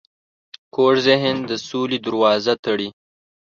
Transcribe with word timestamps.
کوږ 0.75 0.95
ذهن 1.07 1.35
د 1.49 1.51
سولې 1.67 1.97
دروازه 2.05 2.53
تړي 2.65 2.89